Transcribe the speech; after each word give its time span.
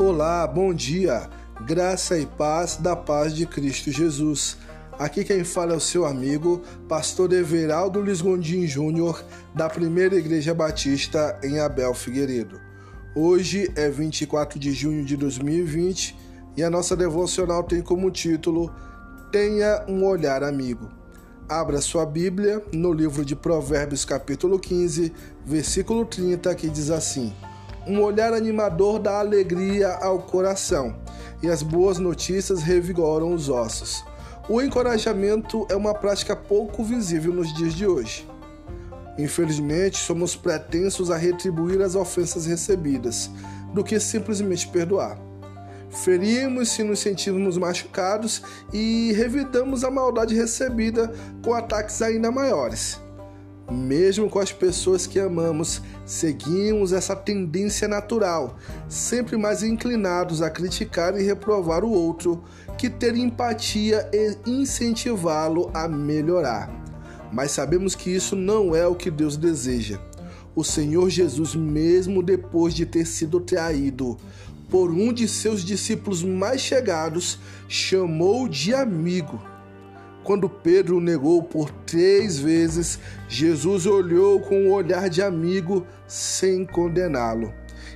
Olá, 0.00 0.46
bom 0.46 0.72
dia. 0.72 1.28
Graça 1.66 2.18
e 2.18 2.24
paz 2.24 2.78
da 2.78 2.96
paz 2.96 3.34
de 3.34 3.44
Cristo 3.44 3.92
Jesus. 3.92 4.56
Aqui 4.98 5.22
quem 5.22 5.44
fala 5.44 5.74
é 5.74 5.76
o 5.76 5.80
seu 5.80 6.06
amigo, 6.06 6.62
pastor 6.88 7.30
Everaldo 7.34 8.00
Luiz 8.00 8.22
Gondim 8.22 8.66
Júnior, 8.66 9.22
da 9.54 9.68
Primeira 9.68 10.16
Igreja 10.16 10.54
Batista 10.54 11.38
em 11.44 11.60
Abel 11.60 11.92
Figueiredo. 11.92 12.58
Hoje 13.14 13.70
é 13.76 13.90
24 13.90 14.58
de 14.58 14.72
junho 14.72 15.04
de 15.04 15.18
2020 15.18 16.16
e 16.56 16.62
a 16.62 16.70
nossa 16.70 16.96
devocional 16.96 17.62
tem 17.62 17.82
como 17.82 18.10
título 18.10 18.74
Tenha 19.30 19.84
um 19.86 20.06
olhar 20.06 20.42
amigo. 20.42 20.88
Abra 21.46 21.78
sua 21.82 22.06
Bíblia 22.06 22.64
no 22.72 22.90
livro 22.90 23.22
de 23.22 23.36
Provérbios, 23.36 24.06
capítulo 24.06 24.58
15, 24.58 25.12
versículo 25.44 26.06
30, 26.06 26.54
que 26.54 26.70
diz 26.70 26.90
assim: 26.90 27.34
Um 27.90 28.04
olhar 28.04 28.32
animador 28.32 29.00
dá 29.00 29.18
alegria 29.18 29.88
ao 29.96 30.20
coração, 30.20 30.94
e 31.42 31.48
as 31.48 31.60
boas 31.60 31.98
notícias 31.98 32.62
revigoram 32.62 33.34
os 33.34 33.48
ossos. 33.48 34.04
O 34.48 34.62
encorajamento 34.62 35.66
é 35.68 35.74
uma 35.74 35.92
prática 35.92 36.36
pouco 36.36 36.84
visível 36.84 37.32
nos 37.32 37.52
dias 37.52 37.74
de 37.74 37.88
hoje. 37.88 38.30
Infelizmente, 39.18 39.98
somos 39.98 40.36
pretensos 40.36 41.10
a 41.10 41.16
retribuir 41.16 41.82
as 41.82 41.96
ofensas 41.96 42.46
recebidas, 42.46 43.28
do 43.74 43.82
que 43.82 43.98
simplesmente 43.98 44.68
perdoar. 44.68 45.18
Ferimos 45.90 46.68
se 46.68 46.84
nos 46.84 47.00
sentimos 47.00 47.58
machucados 47.58 48.40
e 48.72 49.12
revidamos 49.16 49.82
a 49.82 49.90
maldade 49.90 50.36
recebida 50.36 51.12
com 51.42 51.52
ataques 51.54 52.00
ainda 52.00 52.30
maiores. 52.30 53.00
Mesmo 53.70 54.28
com 54.28 54.40
as 54.40 54.50
pessoas 54.50 55.06
que 55.06 55.20
amamos, 55.20 55.80
seguimos 56.04 56.92
essa 56.92 57.14
tendência 57.14 57.86
natural, 57.86 58.58
sempre 58.88 59.36
mais 59.36 59.62
inclinados 59.62 60.42
a 60.42 60.50
criticar 60.50 61.18
e 61.18 61.22
reprovar 61.22 61.84
o 61.84 61.92
outro, 61.92 62.42
que 62.76 62.90
ter 62.90 63.14
empatia 63.14 64.10
e 64.12 64.36
incentivá-lo 64.44 65.70
a 65.72 65.86
melhorar. 65.86 66.68
Mas 67.32 67.52
sabemos 67.52 67.94
que 67.94 68.10
isso 68.10 68.34
não 68.34 68.74
é 68.74 68.86
o 68.88 68.96
que 68.96 69.08
Deus 69.10 69.36
deseja. 69.36 70.00
O 70.56 70.64
Senhor 70.64 71.08
Jesus, 71.08 71.54
mesmo 71.54 72.24
depois 72.24 72.74
de 72.74 72.84
ter 72.84 73.06
sido 73.06 73.38
traído, 73.38 74.16
por 74.68 74.90
um 74.90 75.12
de 75.12 75.28
seus 75.28 75.64
discípulos 75.64 76.24
mais 76.24 76.60
chegados, 76.60 77.38
chamou 77.68 78.48
de 78.48 78.74
amigo. 78.74 79.40
Quando 80.22 80.48
Pedro 80.48 81.00
negou 81.00 81.42
por 81.42 81.70
três 81.86 82.38
vezes, 82.38 82.98
Jesus 83.28 83.86
olhou 83.86 84.40
com 84.40 84.66
um 84.66 84.72
olhar 84.72 85.08
de 85.08 85.22
amigo 85.22 85.86
sem 86.06 86.66
condená-lo. 86.66 87.52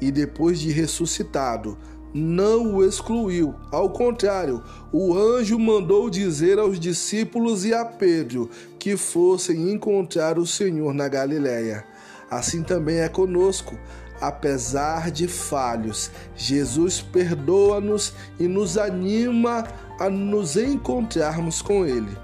E 0.00 0.10
depois 0.10 0.58
de 0.58 0.70
ressuscitado, 0.70 1.76
não 2.14 2.74
o 2.74 2.84
excluiu. 2.84 3.54
Ao 3.70 3.90
contrário, 3.90 4.62
o 4.92 5.14
anjo 5.14 5.58
mandou 5.58 6.08
dizer 6.08 6.58
aos 6.58 6.80
discípulos 6.80 7.64
e 7.64 7.74
a 7.74 7.84
Pedro 7.84 8.48
que 8.78 8.96
fossem 8.96 9.70
encontrar 9.70 10.38
o 10.38 10.46
Senhor 10.46 10.94
na 10.94 11.08
Galiléia. 11.08 11.84
Assim 12.30 12.62
também 12.62 12.98
é 12.98 13.08
conosco 13.08 13.78
apesar 14.20 15.10
de 15.10 15.28
falhos. 15.28 16.10
Jesus 16.34 17.00
perdoa-nos 17.00 18.12
e 18.38 18.48
nos 18.48 18.78
anima 18.78 19.64
a 19.98 20.10
nos 20.10 20.56
encontrarmos 20.56 21.62
com 21.62 21.84
Ele. 21.84 22.16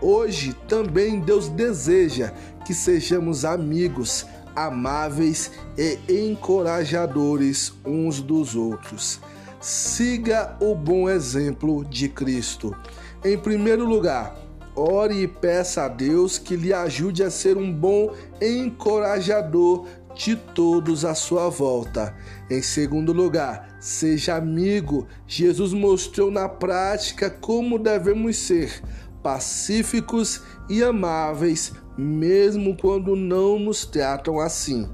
Hoje 0.00 0.54
também 0.68 1.20
Deus 1.20 1.48
deseja 1.48 2.32
que 2.64 2.74
sejamos 2.74 3.44
amigos, 3.44 4.26
amáveis 4.54 5.52
e 5.76 5.98
encorajadores 6.08 7.72
uns 7.84 8.20
dos 8.20 8.54
outros. 8.54 9.20
Siga 9.60 10.56
o 10.60 10.74
bom 10.74 11.08
exemplo 11.08 11.84
de 11.84 12.08
Cristo. 12.08 12.76
Em 13.24 13.38
primeiro 13.38 13.86
lugar, 13.86 14.36
ore 14.74 15.22
e 15.22 15.26
peça 15.28 15.84
a 15.84 15.88
Deus 15.88 16.38
que 16.38 16.54
lhe 16.54 16.72
ajude 16.72 17.24
a 17.24 17.30
ser 17.30 17.56
um 17.56 17.72
bom 17.72 18.12
encorajador 18.40 19.86
de 20.16 20.34
todos 20.34 21.04
à 21.04 21.14
sua 21.14 21.48
volta. 21.50 22.16
Em 22.50 22.62
segundo 22.62 23.12
lugar, 23.12 23.76
seja 23.78 24.36
amigo. 24.36 25.06
Jesus 25.26 25.72
mostrou 25.72 26.30
na 26.30 26.48
prática 26.48 27.28
como 27.28 27.78
devemos 27.78 28.36
ser 28.38 28.82
pacíficos 29.22 30.42
e 30.68 30.82
amáveis, 30.82 31.72
mesmo 31.98 32.76
quando 32.76 33.14
não 33.14 33.58
nos 33.58 33.84
tratam 33.84 34.40
assim. 34.40 34.88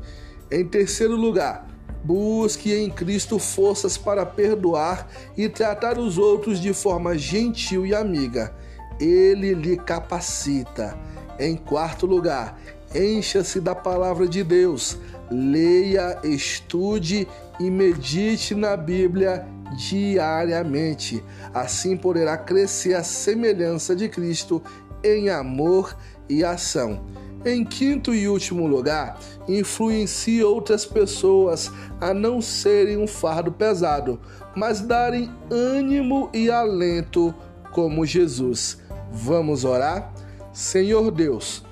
Em 0.50 0.66
terceiro 0.66 1.14
lugar, 1.14 1.68
busque 2.02 2.74
em 2.74 2.90
Cristo 2.90 3.38
forças 3.38 3.96
para 3.96 4.26
perdoar 4.26 5.08
e 5.36 5.48
tratar 5.48 5.98
os 5.98 6.18
outros 6.18 6.60
de 6.60 6.74
forma 6.74 7.16
gentil 7.16 7.86
e 7.86 7.94
amiga. 7.94 8.54
Ele 8.98 9.54
lhe 9.54 9.76
capacita. 9.76 10.98
Em 11.38 11.56
quarto 11.56 12.06
lugar, 12.06 12.58
encha-se 12.94 13.60
da 13.60 13.74
palavra 13.74 14.26
de 14.26 14.42
Deus, 14.42 14.98
leia, 15.30 16.18
estude 16.24 17.26
e 17.58 17.70
medite 17.70 18.54
na 18.54 18.76
Bíblia 18.76 19.46
diariamente. 19.76 21.22
Assim 21.54 21.96
poderá 21.96 22.36
crescer 22.36 22.94
a 22.94 23.02
semelhança 23.02 23.96
de 23.96 24.08
Cristo 24.08 24.62
em 25.02 25.30
amor 25.30 25.96
e 26.28 26.44
ação. 26.44 27.04
Em 27.44 27.64
quinto 27.64 28.14
e 28.14 28.28
último 28.28 28.68
lugar, 28.68 29.18
influencie 29.48 30.44
outras 30.44 30.86
pessoas 30.86 31.72
a 32.00 32.14
não 32.14 32.40
serem 32.40 32.96
um 32.96 33.06
fardo 33.06 33.50
pesado, 33.50 34.20
mas 34.54 34.80
darem 34.80 35.28
ânimo 35.50 36.30
e 36.32 36.48
alento 36.48 37.34
como 37.72 38.06
Jesus. 38.06 38.78
Vamos 39.10 39.64
orar? 39.64 40.12
Senhor 40.52 41.10
Deus, 41.10 41.64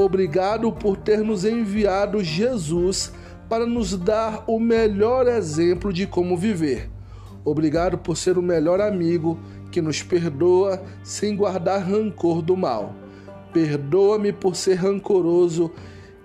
Obrigado 0.00 0.70
por 0.70 0.96
ter 0.96 1.24
nos 1.24 1.44
enviado 1.44 2.22
Jesus 2.22 3.12
para 3.48 3.66
nos 3.66 3.96
dar 3.96 4.44
o 4.46 4.60
melhor 4.60 5.26
exemplo 5.26 5.92
de 5.92 6.06
como 6.06 6.36
viver. 6.36 6.88
Obrigado 7.44 7.98
por 7.98 8.16
ser 8.16 8.38
o 8.38 8.42
melhor 8.42 8.80
amigo 8.80 9.40
que 9.72 9.82
nos 9.82 10.00
perdoa 10.00 10.80
sem 11.02 11.34
guardar 11.34 11.82
rancor 11.82 12.42
do 12.42 12.56
mal. 12.56 12.94
Perdoa-me 13.52 14.32
por 14.32 14.54
ser 14.54 14.74
rancoroso 14.74 15.68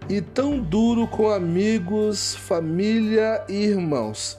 e 0.07 0.21
tão 0.21 0.59
duro 0.59 1.07
com 1.07 1.31
amigos, 1.31 2.35
família 2.35 3.43
e 3.49 3.55
irmãos. 3.55 4.37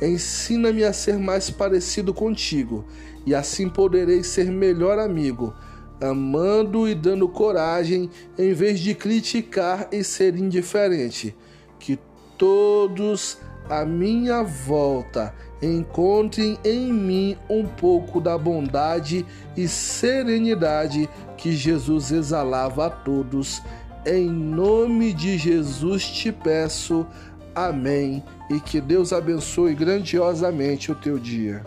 Ensina-me 0.00 0.84
a 0.84 0.92
ser 0.92 1.18
mais 1.18 1.50
parecido 1.50 2.14
contigo 2.14 2.84
e 3.26 3.34
assim 3.34 3.68
poderei 3.68 4.22
ser 4.22 4.48
melhor 4.48 4.96
amigo 5.00 5.52
amando 6.00 6.88
e 6.88 6.94
dando 6.94 7.28
coragem 7.28 8.10
em 8.38 8.52
vez 8.52 8.80
de 8.80 8.94
criticar 8.94 9.88
e 9.92 10.04
ser 10.04 10.36
indiferente. 10.36 11.34
Que 11.78 11.98
todos 12.36 13.38
à 13.68 13.84
minha 13.84 14.42
volta 14.42 15.34
encontrem 15.60 16.58
em 16.64 16.92
mim 16.92 17.36
um 17.48 17.64
pouco 17.64 18.20
da 18.20 18.36
bondade 18.36 19.24
e 19.56 19.66
serenidade 19.66 21.08
que 21.36 21.52
Jesus 21.52 22.10
exalava 22.12 22.86
a 22.86 22.90
todos. 22.90 23.62
Em 24.04 24.28
nome 24.28 25.12
de 25.12 25.38
Jesus 25.38 26.06
te 26.06 26.30
peço. 26.30 27.06
Amém. 27.54 28.22
E 28.50 28.60
que 28.60 28.80
Deus 28.80 29.12
abençoe 29.12 29.74
grandiosamente 29.74 30.92
o 30.92 30.94
teu 30.94 31.18
dia. 31.18 31.64